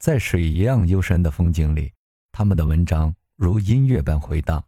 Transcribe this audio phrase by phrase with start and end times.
[0.00, 1.92] 在水一样幽深的风景里，
[2.32, 4.64] 他们的文章如音乐般回荡。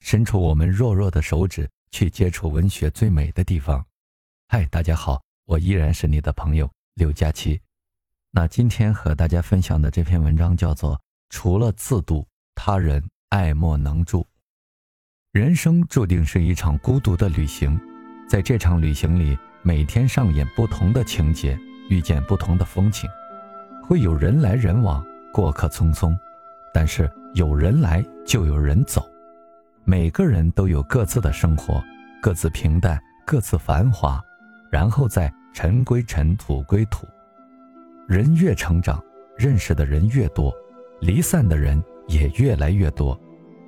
[0.00, 3.84] 伸出我们弱弱的手指，去接触文学最美的地方。
[4.48, 7.60] 嗨，大家好，我依然是你的朋友刘佳琪。
[8.30, 10.96] 那今天和大家分享的这篇文章叫做
[11.28, 14.20] 《除了自渡，他人爱莫能助》。
[15.32, 17.78] 人生注定是一场孤独的旅行，
[18.26, 21.58] 在这场旅行里，每天上演不同的情节，
[21.90, 23.06] 遇见不同的风景，
[23.82, 26.16] 会有人来人往，过客匆匆，
[26.72, 29.04] 但是有人来就有人走。
[29.84, 31.82] 每个人都有各自的生活，
[32.22, 34.22] 各自平淡，各自繁华，
[34.70, 37.06] 然后再尘归尘，土归土。
[38.06, 39.02] 人越成长，
[39.36, 40.54] 认识的人越多，
[41.00, 43.18] 离散的人也越来越多。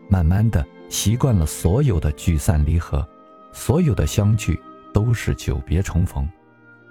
[0.08, 3.06] 慢慢的，习惯了所有的聚散离合，
[3.52, 4.58] 所有的相聚
[4.92, 6.28] 都是久别重逢。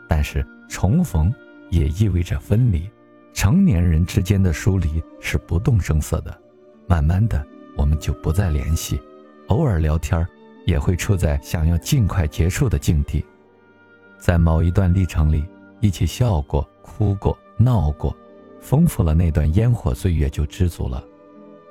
[0.09, 1.33] 但是重逢
[1.69, 2.89] 也意味着分离。
[3.33, 6.37] 成年人之间的疏离是不动声色的，
[6.87, 9.01] 慢慢的，我们就不再联系。
[9.47, 10.25] 偶尔聊天
[10.65, 13.25] 也会处在想要尽快结束的境地。
[14.17, 15.43] 在某一段历程里，
[15.81, 18.15] 一起笑过、哭过、闹过，
[18.61, 21.03] 丰富了那段烟火岁月就知足了。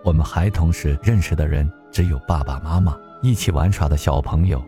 [0.05, 4.59] 我们孩童时认识的人只有爸爸妈妈，一起玩耍的小朋友；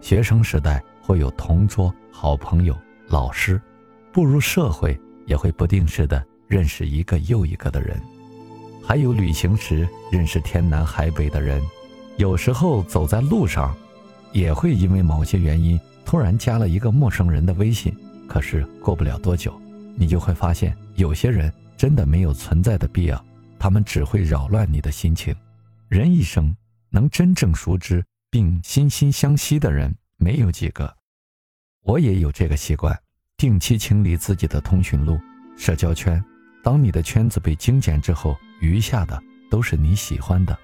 [0.00, 2.76] 学生时代会有同桌、好朋友、
[3.08, 3.58] 老师；
[4.12, 4.96] 步入社会
[5.26, 8.00] 也会不定时的认识一个又一个的人，
[8.82, 11.62] 还有旅行时认识天南海北的人。
[12.16, 13.76] 有时候走在路上，
[14.32, 17.94] 也会因为某些原因突然加了一个陌生人的微信。
[18.26, 19.60] 可是过不了多久，
[19.94, 23.24] 你就会发现，有些人真的没有存在的必要，
[23.58, 25.34] 他们只会扰乱你的心情。
[25.88, 26.56] 人一生
[26.90, 30.96] 能真正熟知并心心相惜的人没有几个。
[31.82, 32.98] 我也有这个习惯，
[33.38, 35.20] 定期清理自己的通讯录、
[35.58, 36.22] 社交圈。
[36.62, 40.56] 当你的圈子被精简之后，余下的都是你喜欢的。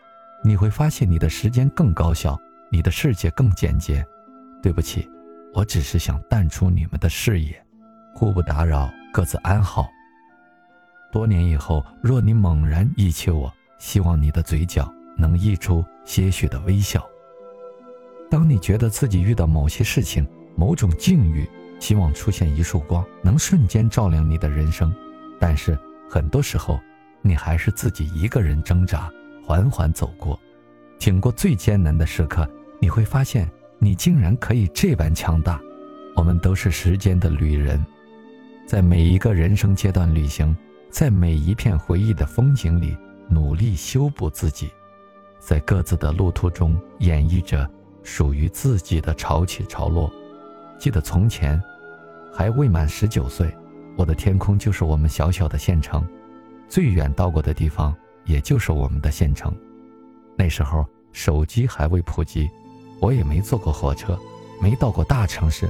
[0.42, 2.38] 你会发现你的时间更高效，
[2.70, 4.02] 你的世界更简洁。
[4.62, 5.06] 对不起，
[5.52, 7.62] 我只是想淡出你们的视野，
[8.14, 9.86] 互不打扰，各自安好。
[11.12, 17.06] 多年以后，若你猛然忆起我，希望你的嘴角能溢出些许的微笑。
[18.30, 21.46] 当你觉得自己遇到某些事情、某种境遇，
[21.82, 24.94] 希望出现一束光，能瞬间照亮你的人生。
[25.40, 25.76] 但是
[26.08, 26.78] 很多时候，
[27.22, 29.10] 你还是自己一个人挣扎。
[29.44, 30.38] 缓缓走过，
[31.00, 32.48] 挺过最艰难的时刻，
[32.80, 33.50] 你会发现
[33.80, 35.60] 你竟然可以这般强大。
[36.14, 37.84] 我们都是时间的旅人，
[38.64, 40.56] 在每一个人生阶段旅行，
[40.88, 42.96] 在每一片回忆的风景里
[43.28, 44.70] 努力修补自己，
[45.40, 47.68] 在各自的路途中演绎着
[48.04, 50.08] 属于自己的潮起潮落。
[50.78, 51.60] 记得从前，
[52.34, 53.54] 还未满十九岁，
[53.96, 56.06] 我的天空就是我们小小的县城，
[56.68, 57.94] 最远到过的地方。
[58.24, 59.52] 也就是我们的县城，
[60.36, 62.48] 那时候手机还未普及，
[63.00, 64.16] 我也没坐过火车，
[64.60, 65.68] 没到过大城市。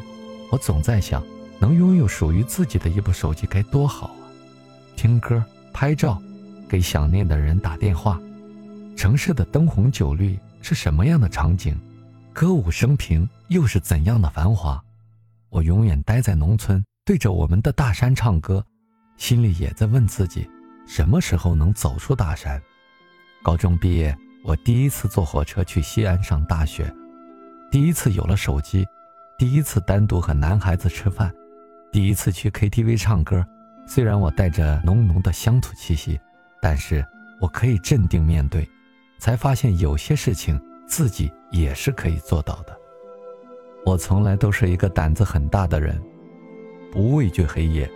[0.50, 1.24] 我总在想，
[1.58, 4.20] 能拥有属于自己的一部手机该多好啊！
[4.96, 5.42] 听歌、
[5.72, 6.20] 拍照，
[6.68, 8.20] 给想念的人打电话。
[8.94, 11.74] 城市的灯红酒绿是什么样的场景？
[12.34, 14.78] 歌舞升平又是怎样的繁华？
[15.52, 18.64] 我永远待在农村，对着我们的大山唱歌，
[19.18, 20.48] 心里也在问自己。
[20.86, 22.58] 什么时候能走出大山？
[23.42, 26.90] 高中毕业，我第一次坐火车去西安上大学，
[27.70, 28.86] 第一次有了手机，
[29.38, 31.30] 第一次单独和男孩子吃饭，
[31.92, 33.46] 第一次去 KTV 唱歌。
[33.86, 36.18] 虽然我带着浓浓的乡土气息，
[36.62, 37.06] 但是
[37.38, 38.66] 我可以镇定面对。
[39.18, 42.76] 才发现有些事情自己也是可以做到的。
[43.84, 46.00] 我从来都是一个胆子很大的人，
[46.90, 47.90] 不畏惧黑夜，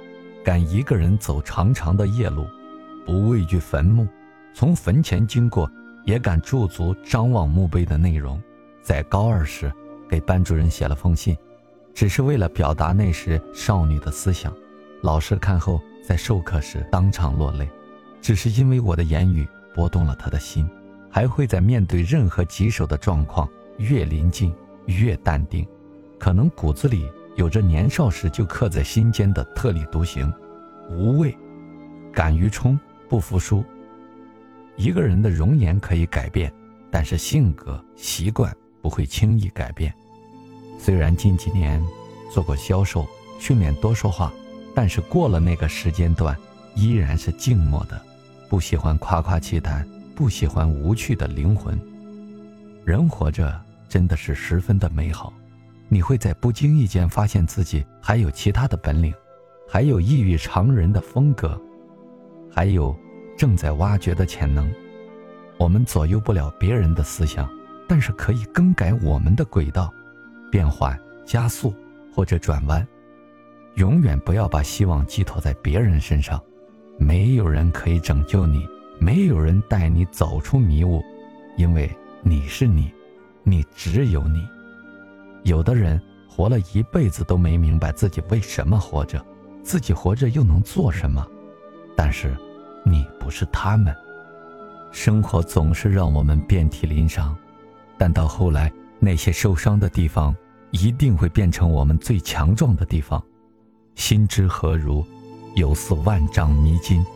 [0.45, 2.47] 敢一个人走长长的夜路。
[3.07, 4.07] 不畏惧坟墓，
[4.53, 5.71] 从坟前经过，
[6.05, 8.43] 也敢驻足张望墓碑的内容。
[8.83, 9.73] 在高二时，
[10.09, 11.37] 给班主任写了封信，
[11.95, 14.53] 只是为了表达那时少女的思想。
[15.03, 17.69] 老师看后，在授课时当场落泪，
[18.21, 20.69] 只是因为我的言语拨动了他的心。
[21.09, 23.49] 还会在面对任何棘手的状况，
[23.79, 24.53] 越临近
[24.87, 25.67] 越淡定，
[26.19, 30.33] 可能骨子里有着年少时就刻在心间的特立独行、
[30.91, 31.37] 无畏、
[32.13, 32.79] 敢于冲。
[33.09, 33.65] 不服输。
[34.75, 36.53] 一个人的容颜可以改变，
[36.91, 38.53] 但是性格习惯
[38.83, 39.95] 不会轻易改变。
[40.77, 41.81] 虽然近几年
[42.33, 43.07] 做过销售，
[43.39, 44.33] 训练多说话，
[44.75, 46.37] 但是过了那个时间段，
[46.75, 48.03] 依然是静默的，
[48.51, 51.79] 不喜欢夸夸其谈，不喜欢无趣的灵魂。
[52.85, 53.57] 人活着
[53.89, 55.33] 真的是十分的美好，
[55.89, 59.15] 你会在不经意间发现自己还有其他的本领，
[59.69, 61.61] 还有异于常人的风格。
[62.51, 62.97] 还有
[63.37, 64.73] 正在挖掘的潜能。
[65.59, 67.49] 我们左右不了别人的思想，
[67.89, 69.93] 但是可以更改我们的轨道，
[70.51, 71.75] 变换、加速
[72.15, 72.87] 或者转弯。
[73.77, 76.43] 永远不要把希望寄托在别人身上，
[76.99, 78.67] 没有人可以拯救你，
[78.99, 81.03] 没有人带你走出迷雾，
[81.57, 81.91] 因为
[82.23, 82.91] 你是你，
[83.45, 84.47] 你只有你。
[85.47, 89.25] 有的人活了一辈子都没明白自己为什么活着，
[89.63, 91.25] 自己活着又能做什么，
[91.97, 92.37] 但是
[92.85, 93.95] 你不是他们。
[94.91, 97.37] 生活总是让我们遍体鳞伤，
[97.97, 100.35] 但到后来，那些受伤的地方
[100.73, 103.23] 一定会变成我们最强壮的地方。
[103.95, 105.07] 心之何如，
[105.55, 107.07] 有似万丈迷津，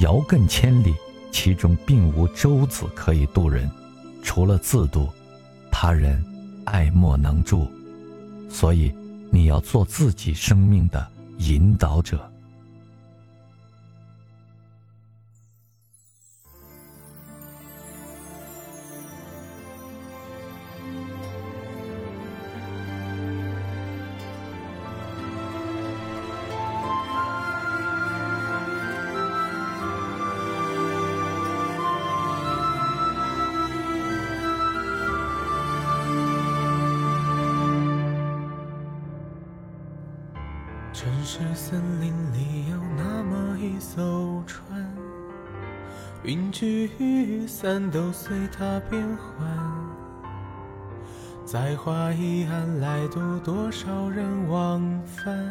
[0.00, 0.92] 遥亘千里，
[1.30, 3.70] 其中并无舟子可以渡人，
[4.20, 5.08] 除了自渡，
[5.70, 6.20] 他人
[6.68, 7.66] 爱莫能助。
[8.50, 8.92] 所以，
[9.30, 11.06] 你要做自己生命的
[11.38, 12.27] 引导者。
[40.98, 44.84] 城市森林里有那么一艘船，
[46.24, 49.48] 云聚雨散都随它变幻。
[51.44, 55.48] 在华一岸来渡多少人往返，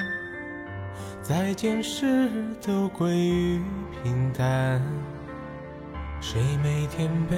[1.22, 2.30] 再见时
[2.62, 3.62] 都归于
[4.04, 4.82] 平淡。
[6.20, 7.38] 谁每天被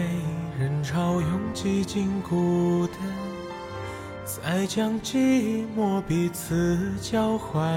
[0.58, 3.29] 人潮拥挤进孤单？
[4.30, 7.68] 再将寂寞彼此交换。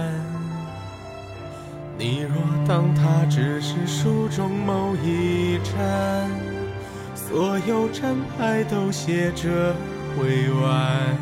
[1.97, 2.37] 你若
[2.69, 6.31] 当它只是书中某一站，
[7.15, 9.75] 所有站牌都写着
[10.21, 11.17] 未完。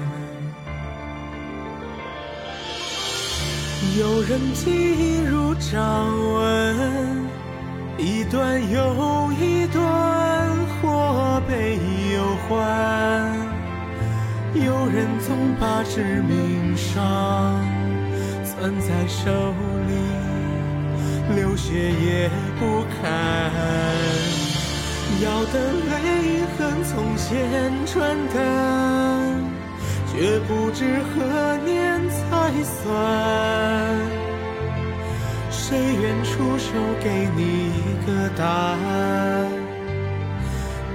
[3.96, 7.24] 有人记忆如掌纹，
[7.98, 10.48] 一段又一段，
[10.82, 11.78] 或悲
[12.14, 13.39] 又欢。
[14.64, 16.94] 有人总把致命伤
[18.44, 19.30] 攥在手
[19.88, 19.92] 里，
[21.34, 22.28] 流血也
[22.58, 23.00] 不堪。
[25.22, 28.38] 要的泪痕从前转淡，
[30.10, 32.78] 却不知何年才算。
[35.50, 36.72] 谁愿出手
[37.02, 39.48] 给你一个答案？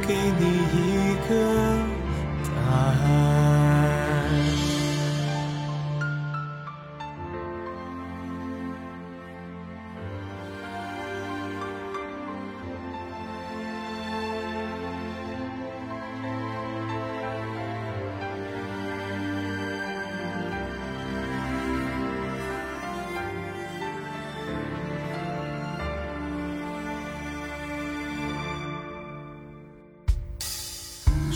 [0.08, 1.34] 给你一个
[2.44, 2.48] 答
[3.04, 3.55] 案。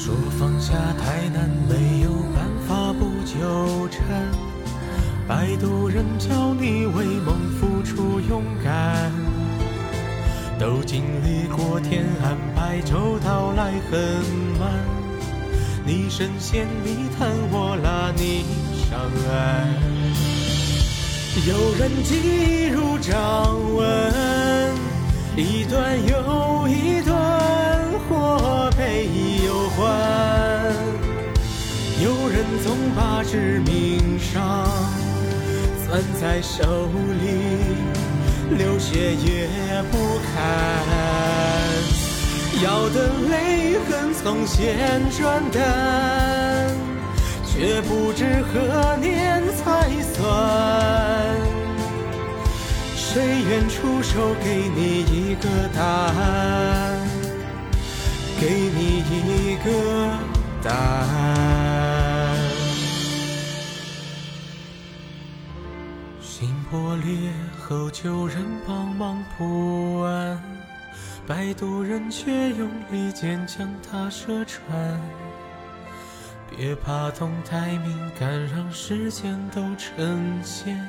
[0.02, 4.02] 说放下太难，没有办法不纠缠。
[5.28, 9.12] 摆渡人教你为梦付出勇敢，
[10.58, 14.00] 都经历过天安排，舟到来很
[14.58, 14.72] 慢。
[15.86, 18.46] 你深陷泥潭，我拉你
[18.90, 19.68] 上岸。
[21.46, 24.74] 有人记忆如掌纹，
[25.36, 26.99] 一段又一
[32.64, 34.68] 总把致命伤
[35.86, 36.88] 攥在手
[37.22, 37.26] 里，
[38.58, 40.34] 流血也不堪。
[42.62, 46.70] 要的泪痕从前转淡，
[47.46, 50.18] 却不知何年才算。
[52.96, 57.00] 谁愿出手给你一个答案？
[58.40, 59.68] 给你一个
[60.62, 61.69] 答案。
[66.70, 70.40] 破裂后，求人帮忙补完，
[71.26, 74.62] 摆渡人却用利剑将它射穿。
[76.56, 80.80] 别怕痛太敏感，让时间都沉淀，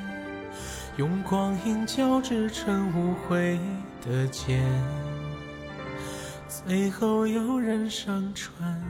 [0.97, 3.59] 用光阴交织成无悔
[4.05, 4.63] 的剑。
[6.47, 8.83] 最后有人上船，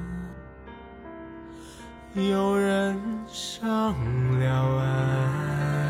[2.15, 3.93] 有人上
[4.39, 5.80] 了岸。